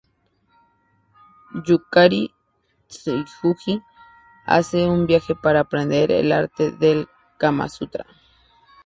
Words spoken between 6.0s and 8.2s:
el arte del Kama Sutra.